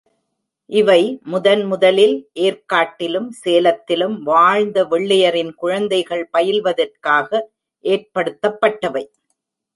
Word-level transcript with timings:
இவை 0.69 1.01
முதன் 1.23 1.61
முதலில் 1.65 2.15
ஏர்க்காட்டிலும் 2.39 3.27
சேலத்திலும் 3.43 4.17
வாழ்ந்த 4.21 4.85
வெள்ளையரின் 4.85 5.53
குழந்தைகள் 5.55 6.25
பயில்வதற்காக 6.33 7.29
ஏற்படுத்தப்பட்டவை. 7.85 9.05